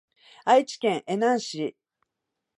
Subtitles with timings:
[0.45, 1.77] 愛知県江南市